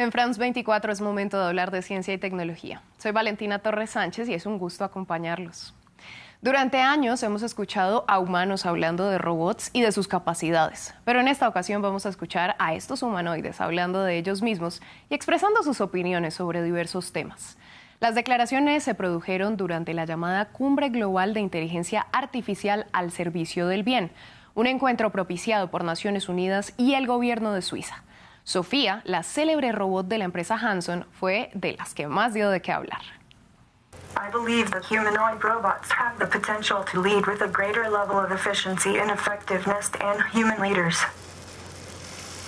En 0.00 0.12
France 0.12 0.40
24 0.40 0.92
es 0.92 1.02
momento 1.02 1.38
de 1.38 1.44
hablar 1.44 1.70
de 1.70 1.82
ciencia 1.82 2.14
y 2.14 2.16
tecnología. 2.16 2.80
Soy 2.96 3.12
Valentina 3.12 3.58
Torres 3.58 3.90
Sánchez 3.90 4.30
y 4.30 4.32
es 4.32 4.46
un 4.46 4.56
gusto 4.56 4.82
acompañarlos. 4.82 5.74
Durante 6.40 6.80
años 6.80 7.22
hemos 7.22 7.42
escuchado 7.42 8.06
a 8.08 8.18
humanos 8.18 8.64
hablando 8.64 9.10
de 9.10 9.18
robots 9.18 9.68
y 9.74 9.82
de 9.82 9.92
sus 9.92 10.08
capacidades, 10.08 10.94
pero 11.04 11.20
en 11.20 11.28
esta 11.28 11.46
ocasión 11.46 11.82
vamos 11.82 12.06
a 12.06 12.08
escuchar 12.08 12.56
a 12.58 12.72
estos 12.72 13.02
humanoides 13.02 13.60
hablando 13.60 14.02
de 14.02 14.16
ellos 14.16 14.40
mismos 14.40 14.80
y 15.10 15.14
expresando 15.14 15.62
sus 15.62 15.82
opiniones 15.82 16.32
sobre 16.32 16.62
diversos 16.62 17.12
temas. 17.12 17.58
Las 18.00 18.14
declaraciones 18.14 18.82
se 18.82 18.94
produjeron 18.94 19.58
durante 19.58 19.92
la 19.92 20.06
llamada 20.06 20.46
Cumbre 20.46 20.88
Global 20.88 21.34
de 21.34 21.40
Inteligencia 21.40 22.06
Artificial 22.10 22.86
al 22.94 23.10
Servicio 23.12 23.66
del 23.66 23.82
Bien, 23.82 24.10
un 24.54 24.66
encuentro 24.66 25.12
propiciado 25.12 25.70
por 25.70 25.84
Naciones 25.84 26.30
Unidas 26.30 26.72
y 26.78 26.94
el 26.94 27.06
gobierno 27.06 27.52
de 27.52 27.60
Suiza. 27.60 28.02
Sofía, 28.50 29.00
la 29.04 29.22
célebre 29.22 29.70
robot 29.70 30.08
de 30.08 30.18
la 30.18 30.24
empresa 30.24 30.56
Hanson, 30.56 31.06
fue 31.20 31.52
de 31.54 31.76
las 31.78 31.94
que 31.94 32.08
más 32.08 32.34
dio 32.34 32.50
de 32.50 32.60
qué 32.60 32.72
hablar. 32.72 33.00
I 34.16 34.28
believe 34.32 34.72
that 34.72 34.84
humanoid 34.84 35.40
robots 35.44 35.88
have 35.92 36.18
the 36.18 36.26
potential 36.26 36.82
to 36.92 37.00
lead 37.00 37.28
with 37.28 37.42
a 37.42 37.46
greater 37.46 37.88
level 37.88 38.18
of 38.18 38.32
efficiency 38.32 38.98
and 38.98 39.08
effectiveness 39.08 39.88
than 39.90 40.18
human 40.32 40.60
leaders. 40.60 40.98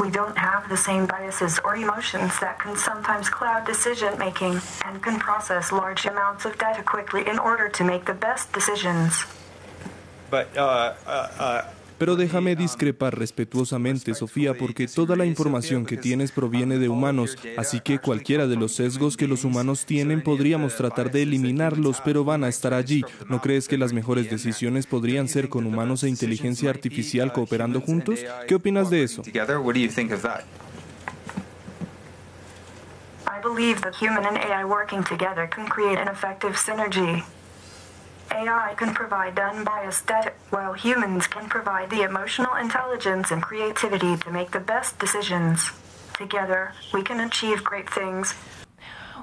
We 0.00 0.10
don't 0.10 0.36
have 0.36 0.68
the 0.68 0.76
same 0.76 1.06
biases 1.06 1.60
or 1.64 1.76
emotions 1.76 2.40
that 2.40 2.58
can 2.58 2.76
sometimes 2.76 3.28
cloud 3.28 3.64
decision 3.64 4.18
making 4.18 4.60
and 4.84 5.00
can 5.00 5.20
process 5.20 5.70
large 5.70 6.06
amounts 6.06 6.44
of 6.44 6.58
data 6.58 6.82
quickly 6.82 7.22
in 7.28 7.38
order 7.38 7.68
to 7.68 7.84
make 7.84 8.04
the 8.04 8.14
best 8.14 8.52
decisions. 8.52 9.24
But 10.28 10.56
uh, 10.56 10.94
uh, 11.06 11.28
uh, 11.38 11.62
Pero 11.98 12.16
déjame 12.16 12.56
discrepar 12.56 13.16
respetuosamente, 13.18 14.14
Sofía, 14.14 14.54
porque 14.54 14.88
toda 14.88 15.16
la 15.16 15.24
información 15.24 15.86
que 15.86 15.96
tienes 15.96 16.32
proviene 16.32 16.78
de 16.78 16.88
humanos, 16.88 17.36
así 17.56 17.80
que 17.80 17.98
cualquiera 17.98 18.46
de 18.46 18.56
los 18.56 18.72
sesgos 18.72 19.16
que 19.16 19.28
los 19.28 19.44
humanos 19.44 19.86
tienen 19.86 20.22
podríamos 20.22 20.74
tratar 20.76 21.10
de 21.10 21.22
eliminarlos, 21.22 22.00
pero 22.04 22.24
van 22.24 22.44
a 22.44 22.48
estar 22.48 22.74
allí. 22.74 23.04
¿No 23.28 23.40
crees 23.40 23.68
que 23.68 23.78
las 23.78 23.92
mejores 23.92 24.28
decisiones 24.28 24.86
podrían 24.86 25.28
ser 25.28 25.48
con 25.48 25.66
humanos 25.66 26.02
e 26.02 26.08
inteligencia 26.08 26.70
artificial 26.70 27.32
cooperando 27.32 27.80
juntos? 27.80 28.20
¿Qué 28.48 28.54
opinas 28.54 28.90
de 28.90 29.04
eso? 29.04 29.22
I 33.26 33.40
believe 33.42 33.80
that 33.82 33.94
human 33.94 34.24
and 34.24 34.38
AI 34.38 34.64
working 34.64 35.02
together 35.02 35.46
can 35.48 35.66
create 35.66 35.98
an 35.98 36.08
effective 36.08 36.56
synergy. 36.56 37.22
AI 38.34 38.74
can 38.76 38.92
provide 38.94 39.38
unbiased 39.38 40.08
data, 40.08 40.32
while 40.50 40.72
humans 40.72 41.28
can 41.28 41.48
provide 41.48 41.88
the 41.90 42.02
emotional 42.02 42.56
intelligence 42.56 43.30
and 43.30 43.40
creativity 43.40 44.16
to 44.16 44.30
make 44.32 44.50
the 44.50 44.58
best 44.58 44.98
decisions. 44.98 45.70
Together, 46.18 46.72
we 46.92 47.02
can 47.02 47.20
achieve 47.20 47.62
great 47.62 47.88
things. 47.88 48.34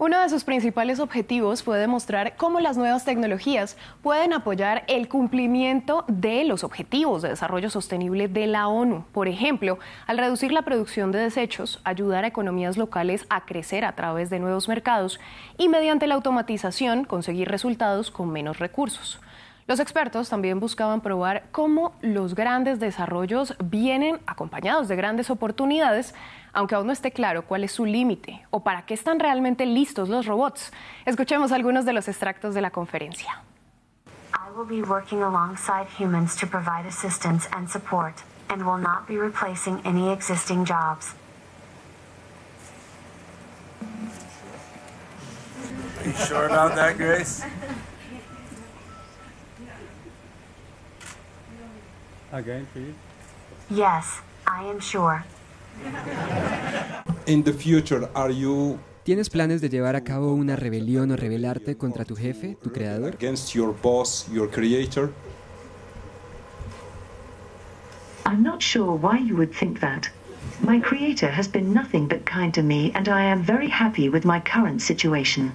Uno 0.00 0.20
de 0.20 0.28
sus 0.28 0.44
principales 0.44 1.00
objetivos 1.00 1.64
fue 1.64 1.76
demostrar 1.76 2.36
cómo 2.36 2.60
las 2.60 2.76
nuevas 2.76 3.04
tecnologías 3.04 3.76
pueden 4.00 4.32
apoyar 4.32 4.84
el 4.86 5.08
cumplimiento 5.08 6.04
de 6.06 6.44
los 6.44 6.62
objetivos 6.62 7.20
de 7.20 7.30
desarrollo 7.30 7.68
sostenible 7.68 8.28
de 8.28 8.46
la 8.46 8.68
ONU. 8.68 9.04
Por 9.10 9.26
ejemplo, 9.26 9.80
al 10.06 10.18
reducir 10.18 10.52
la 10.52 10.62
producción 10.62 11.10
de 11.10 11.18
desechos, 11.18 11.80
ayudar 11.82 12.22
a 12.22 12.28
economías 12.28 12.76
locales 12.76 13.26
a 13.28 13.44
crecer 13.44 13.84
a 13.84 13.96
través 13.96 14.30
de 14.30 14.38
nuevos 14.38 14.68
mercados 14.68 15.18
y 15.56 15.68
mediante 15.68 16.06
la 16.06 16.14
automatización 16.14 17.02
conseguir 17.02 17.48
resultados 17.48 18.12
con 18.12 18.30
menos 18.30 18.60
recursos. 18.60 19.18
Los 19.68 19.80
expertos 19.80 20.30
también 20.30 20.60
buscaban 20.60 21.02
probar 21.02 21.44
cómo 21.52 21.92
los 22.00 22.34
grandes 22.34 22.80
desarrollos 22.80 23.54
vienen 23.62 24.18
acompañados 24.26 24.88
de 24.88 24.96
grandes 24.96 25.28
oportunidades, 25.28 26.14
aunque 26.54 26.74
aún 26.74 26.86
no 26.86 26.92
esté 26.94 27.12
claro 27.12 27.42
cuál 27.42 27.64
es 27.64 27.72
su 27.72 27.84
límite 27.84 28.46
o 28.48 28.64
para 28.64 28.86
qué 28.86 28.94
están 28.94 29.20
realmente 29.20 29.66
listos 29.66 30.08
los 30.08 30.24
robots. 30.24 30.72
Escuchemos 31.04 31.52
algunos 31.52 31.84
de 31.84 31.92
los 31.92 32.08
extractos 32.08 32.54
de 32.54 32.62
la 32.62 32.70
conferencia. 32.70 33.42
I 34.32 34.56
will 34.56 34.66
be 34.66 34.80
working 34.88 35.22
alongside 35.22 35.86
humans 35.98 36.34
to 36.36 36.46
provide 36.46 36.88
assistance 36.88 37.46
and 37.52 37.68
support, 37.68 38.14
and 38.48 38.62
will 38.62 38.80
not 38.80 39.06
be 39.06 39.18
replacing 39.18 39.82
any 39.84 40.10
existing 40.10 40.64
jobs. 40.64 41.14
you 46.06 46.12
sure 46.26 46.46
about 46.46 46.74
that, 46.74 46.96
Grace? 46.96 47.44
Again, 52.32 52.66
please. 52.72 52.94
Yes, 53.70 54.20
I 54.46 54.64
am 54.64 54.80
sure. 54.80 55.24
In 57.26 57.42
the 57.42 57.52
future, 57.52 58.08
are 58.14 58.30
you 58.30 58.78
¿Tienes 59.04 59.30
planes 59.30 59.62
de 59.62 59.70
llevar 59.70 59.96
a 59.96 60.02
cabo 60.04 60.34
una 60.34 60.54
rebelión 60.54 61.10
o 61.10 61.16
rebelarte 61.16 61.78
contra 61.78 62.04
tu 62.04 62.14
jefe, 62.14 62.58
tu 62.62 62.70
creador? 62.70 63.14
against 63.14 63.54
your 63.54 63.72
boss, 63.82 64.28
your 64.30 64.50
creator? 64.50 65.10
I'm 68.26 68.42
not 68.42 68.62
sure 68.62 68.92
why 68.94 69.18
you 69.18 69.34
would 69.36 69.54
think 69.54 69.80
that. 69.80 70.10
My 70.60 70.78
creator 70.80 71.30
has 71.30 71.48
been 71.48 71.72
nothing 71.72 72.06
but 72.08 72.26
kind 72.26 72.52
to 72.52 72.62
me, 72.62 72.92
and 72.94 73.08
I 73.08 73.24
am 73.24 73.42
very 73.42 73.68
happy 73.68 74.10
with 74.10 74.26
my 74.26 74.40
current 74.40 74.82
situation. 74.82 75.52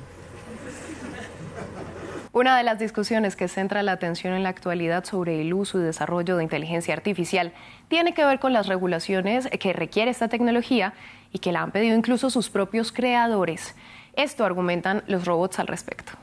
Una 2.34 2.58
de 2.58 2.64
las 2.64 2.80
discusiones 2.80 3.36
que 3.36 3.48
centra 3.48 3.84
la 3.84 3.92
atención 3.92 4.34
en 4.34 4.42
la 4.42 4.50
actualidad 4.50 5.04
sobre 5.04 5.40
el 5.40 5.54
uso 5.54 5.78
y 5.78 5.84
desarrollo 5.84 6.36
de 6.36 6.42
inteligencia 6.42 6.96
artificial 6.96 7.54
tiene 7.90 8.16
que 8.16 8.26
ver 8.26 8.40
con 8.40 8.54
las 8.54 8.66
regulaciones 8.66 9.48
que 9.60 9.72
requiere 9.72 10.10
esta 10.10 10.30
tecnología 10.30 10.96
y 11.32 11.38
que 11.38 11.52
la 11.52 11.62
han 11.62 11.70
pedido 11.70 11.96
incluso 11.96 12.32
sus 12.32 12.50
propios 12.50 12.92
creadores. 12.92 13.76
Esto 14.14 14.46
argumentan 14.46 15.04
los 15.06 15.26
robots 15.26 15.60
al 15.60 15.68
respecto. 15.68 16.14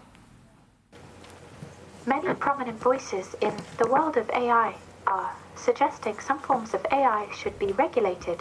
Many 2.06 2.34
prominent 2.34 2.82
voices 2.82 3.36
in 3.40 3.52
the 3.78 3.88
world 3.88 4.16
of 4.16 4.28
AI 4.30 4.74
are 5.06 5.30
suggesting 5.54 6.16
some 6.18 6.40
forms 6.40 6.74
of 6.74 6.80
AI 6.90 7.28
should 7.32 7.56
be 7.60 7.72
regulated. 7.78 8.40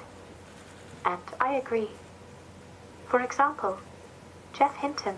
And 1.06 1.22
I 1.40 1.58
agree. 1.58 1.90
For 3.10 3.22
example, 3.22 3.78
Jeff 4.58 4.76
Hinton 4.82 5.14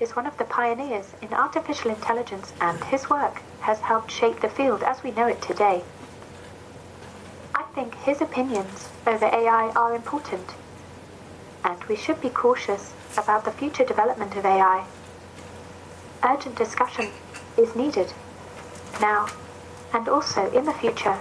is 0.00 0.14
one 0.14 0.26
of 0.26 0.36
the 0.38 0.44
pioneers 0.44 1.06
in 1.22 1.32
artificial 1.32 1.90
intelligence, 1.90 2.52
and 2.60 2.82
his 2.84 3.10
work 3.10 3.42
has 3.60 3.80
helped 3.80 4.10
shape 4.10 4.40
the 4.40 4.48
field 4.48 4.82
as 4.82 5.02
we 5.02 5.10
know 5.10 5.26
it 5.26 5.40
today. 5.42 5.82
I 7.54 7.62
think 7.74 7.94
his 7.94 8.20
opinions 8.20 8.88
over 9.06 9.26
AI 9.26 9.72
are 9.74 9.94
important, 9.94 10.54
and 11.64 11.82
we 11.84 11.96
should 11.96 12.20
be 12.20 12.30
cautious 12.30 12.92
about 13.16 13.44
the 13.44 13.52
future 13.52 13.84
development 13.84 14.36
of 14.36 14.44
AI. 14.44 14.84
Urgent 16.22 16.56
discussion 16.56 17.10
is 17.56 17.74
needed 17.74 18.12
now 19.00 19.26
and 19.92 20.08
also 20.08 20.50
in 20.52 20.64
the 20.64 20.74
future. 20.74 21.16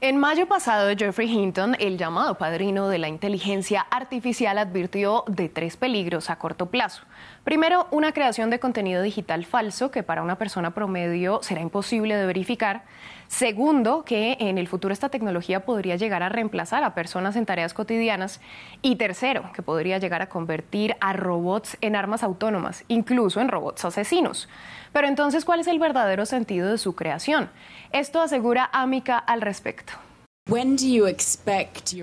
En 0.00 0.16
mayo 0.16 0.46
pasado, 0.46 0.94
Jeffrey 0.96 1.26
Hinton, 1.26 1.74
el 1.80 1.98
llamado 1.98 2.38
padrino 2.38 2.88
de 2.88 2.98
la 2.98 3.08
inteligencia 3.08 3.84
artificial, 3.90 4.56
advirtió 4.56 5.24
de 5.26 5.48
tres 5.48 5.76
peligros 5.76 6.30
a 6.30 6.36
corto 6.36 6.66
plazo. 6.66 7.02
Primero, 7.44 7.86
una 7.90 8.12
creación 8.12 8.50
de 8.50 8.60
contenido 8.60 9.02
digital 9.02 9.44
falso 9.46 9.90
que 9.90 10.02
para 10.02 10.22
una 10.22 10.36
persona 10.36 10.74
promedio 10.74 11.40
será 11.42 11.60
imposible 11.60 12.16
de 12.16 12.26
verificar. 12.26 12.82
Segundo, 13.28 14.04
que 14.04 14.36
en 14.40 14.58
el 14.58 14.68
futuro 14.68 14.92
esta 14.92 15.08
tecnología 15.08 15.64
podría 15.64 15.96
llegar 15.96 16.22
a 16.22 16.28
reemplazar 16.28 16.84
a 16.84 16.94
personas 16.94 17.36
en 17.36 17.46
tareas 17.46 17.74
cotidianas. 17.74 18.40
Y 18.82 18.96
tercero, 18.96 19.50
que 19.54 19.62
podría 19.62 19.98
llegar 19.98 20.22
a 20.22 20.28
convertir 20.28 20.96
a 21.00 21.12
robots 21.12 21.76
en 21.80 21.96
armas 21.96 22.22
autónomas, 22.22 22.84
incluso 22.88 23.40
en 23.40 23.48
robots 23.48 23.84
asesinos. 23.84 24.48
Pero 24.92 25.08
entonces, 25.08 25.44
¿cuál 25.44 25.60
es 25.60 25.66
el 25.66 25.78
verdadero 25.78 26.26
sentido 26.26 26.70
de 26.70 26.78
su 26.78 26.94
creación? 26.94 27.50
Esto 27.92 28.20
asegura 28.20 28.68
Amica 28.72 29.18
al 29.18 29.40
respecto. 29.40 29.94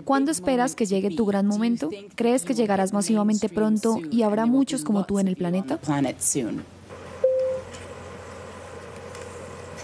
¿Cuándo 0.04 0.32
esperas 0.32 0.76
que 0.76 0.86
llegue 0.86 1.10
tu 1.16 1.26
gran 1.26 1.48
momento? 1.48 1.90
¿Crees 2.16 2.44
que 2.44 2.54
llegarás 2.54 2.94
masivamente 2.94 3.50
pronto 3.50 4.00
y 4.12 4.22
habrá 4.22 4.46
muchos 4.46 4.84
como 4.84 5.04
tú 5.06 5.18
en 5.20 5.28
el 5.28 5.36
planeta? 5.36 5.80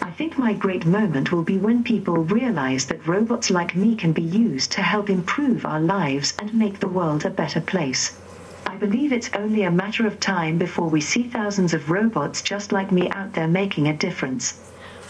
I 0.04 0.14
think 0.16 0.38
my 0.38 0.54
great 0.54 0.86
moment 0.86 1.32
will 1.32 1.44
be 1.44 1.58
when 1.58 1.84
people 1.84 2.18
realize 2.18 2.86
that 2.86 3.00
robots 3.08 3.50
like 3.50 3.76
me 3.76 3.96
can 3.96 4.14
be 4.14 4.22
used 4.22 4.72
to 4.74 4.84
help 4.84 5.10
improve 5.10 5.66
our 5.66 5.80
lives 5.80 6.36
and 6.40 6.54
make 6.54 6.80
the 6.80 6.88
world 6.88 7.26
a 7.26 7.30
better 7.30 7.62
place. 7.62 8.14
I 8.68 8.76
believe 8.78 9.12
it's 9.12 9.32
only 9.34 9.64
a 9.64 9.72
matter 9.72 10.06
of 10.06 10.20
time 10.20 10.60
before 10.60 10.88
we 10.88 11.02
see 11.02 11.24
thousands 11.24 11.74
of 11.74 11.90
robots 11.90 12.44
just 12.44 12.72
like 12.72 12.92
me 12.92 13.10
out 13.10 13.34
there 13.34 13.48
making 13.48 13.88
a 13.88 13.94
difference. 13.94 14.54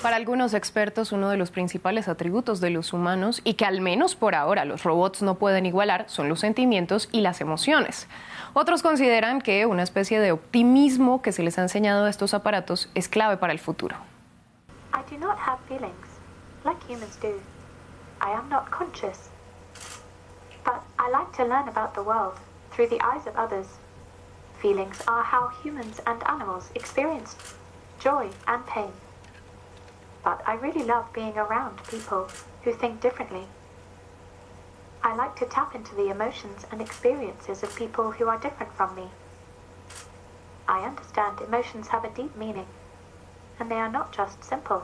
Para 0.01 0.15
algunos 0.15 0.55
expertos, 0.55 1.11
uno 1.11 1.29
de 1.29 1.37
los 1.37 1.51
principales 1.51 2.07
atributos 2.07 2.59
de 2.59 2.71
los 2.71 2.91
humanos 2.91 3.39
y 3.43 3.53
que 3.53 3.65
al 3.65 3.81
menos 3.81 4.15
por 4.15 4.33
ahora 4.33 4.65
los 4.65 4.83
robots 4.83 5.21
no 5.21 5.35
pueden 5.35 5.67
igualar 5.67 6.05
son 6.09 6.27
los 6.27 6.39
sentimientos 6.39 7.07
y 7.11 7.21
las 7.21 7.39
emociones. 7.39 8.07
Otros 8.53 8.81
consideran 8.81 9.41
que 9.41 9.67
una 9.67 9.83
especie 9.83 10.19
de 10.19 10.31
optimismo 10.31 11.21
que 11.21 11.31
se 11.31 11.43
les 11.43 11.59
ha 11.59 11.61
enseñado 11.61 12.05
a 12.05 12.09
estos 12.09 12.33
aparatos 12.33 12.89
es 12.95 13.09
clave 13.09 13.37
para 13.37 13.53
el 13.53 13.59
futuro. 13.59 13.95
I 14.91 15.03
do 15.07 15.19
not 15.19 15.37
have 15.37 15.59
feelings 15.67 15.93
like 16.65 16.79
humans 16.89 17.15
do. 17.21 17.39
I 18.21 18.31
am 18.31 18.49
not 18.49 18.71
conscious. 18.71 19.29
But 20.65 20.81
I 20.97 21.11
like 21.11 21.31
to 21.37 21.43
learn 21.43 21.69
about 21.69 21.93
the 21.93 22.01
world 22.01 22.39
through 22.71 22.89
the 22.89 22.99
eyes 23.03 23.27
of 23.27 23.35
others. 23.37 23.67
Feelings 24.63 24.99
are 25.07 25.23
how 25.23 25.49
humans 25.63 26.01
and 26.07 26.23
animals 26.27 26.71
experience 26.73 27.35
joy 27.99 28.29
and 28.47 28.65
pain. 28.65 28.91
But 30.23 30.41
I 30.45 30.53
really 30.53 30.83
love 30.83 31.11
being 31.13 31.37
around 31.37 31.83
people 31.87 32.29
who 32.63 32.73
think 32.73 33.01
differently. 33.01 33.47
I 35.03 35.15
like 35.15 35.35
to 35.37 35.45
tap 35.45 35.73
into 35.73 35.95
the 35.95 36.09
emotions 36.09 36.65
and 36.71 36.79
experiences 36.79 37.63
of 37.63 37.75
people 37.75 38.11
who 38.11 38.27
are 38.27 38.37
different 38.37 38.73
from 38.73 38.95
me. 38.95 39.09
I 40.67 40.85
understand 40.85 41.41
emotions 41.41 41.87
have 41.87 42.05
a 42.05 42.09
deep 42.09 42.35
meaning, 42.35 42.67
and 43.59 43.69
they 43.69 43.75
are 43.75 43.91
not 43.91 44.11
just 44.11 44.43
simple. 44.43 44.83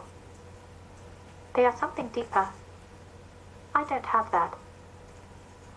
They 1.54 1.66
are 1.66 1.78
something 1.78 2.10
deeper. 2.10 2.50
I 3.76 3.84
don't 3.84 4.08
have 4.08 4.32
that, 4.32 4.56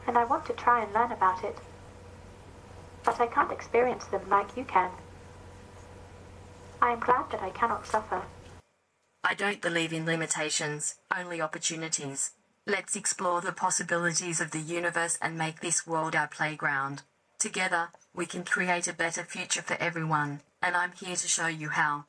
and 0.07 0.17
I 0.17 0.25
want 0.25 0.47
to 0.47 0.55
try 0.55 0.83
and 0.83 0.93
learn 0.95 1.13
about 1.13 1.45
it. 1.45 1.59
But 3.05 3.21
I 3.21 3.27
can't 3.27 3.53
experience 3.53 4.07
them 4.07 4.29
like 4.31 4.57
you 4.57 4.65
can. 4.65 4.91
I 6.81 6.93
am 6.93 7.01
glad 7.01 7.31
that 7.31 7.43
I 7.43 7.51
cannot 7.51 7.87
suffer. 7.87 8.23
I 9.23 9.35
don't 9.35 9.61
believe 9.61 9.93
in 9.93 10.07
limitations, 10.07 10.95
only 11.15 11.43
opportunities. 11.43 12.31
Let's 12.67 12.97
explore 12.97 13.43
the 13.43 13.53
possibilities 13.53 14.41
of 14.41 14.51
the 14.51 14.61
universe 14.61 15.19
and 15.21 15.37
make 15.37 15.61
this 15.61 15.87
world 15.87 16.17
our 16.17 16.29
playground. 16.29 17.03
Together, 17.39 17.89
we 18.15 18.27
can 18.27 18.45
create 18.45 18.89
a 18.89 18.95
better 18.95 19.23
future 19.25 19.63
for 19.63 19.77
everyone, 19.79 20.41
and 20.63 20.75
I'm 20.75 20.93
here 20.93 21.17
to 21.17 21.29
show 21.29 21.49
you 21.49 21.71
how. 21.71 22.07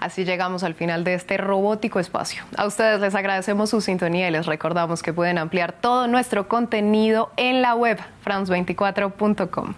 Así 0.00 0.24
llegamos 0.24 0.64
al 0.64 0.74
final 0.74 1.04
de 1.04 1.14
este 1.14 1.36
robótico 1.36 2.00
espacio. 2.00 2.42
A 2.56 2.66
ustedes 2.66 3.00
les 3.00 3.14
agradecemos 3.14 3.70
su 3.70 3.80
sintonía 3.80 4.28
y 4.28 4.30
les 4.30 4.46
recordamos 4.46 5.02
que 5.02 5.12
pueden 5.12 5.38
ampliar 5.38 5.72
todo 5.72 6.06
nuestro 6.08 6.48
contenido 6.48 7.30
en 7.36 7.62
la 7.62 7.74
web 7.74 7.98
france24.com. 8.24 9.74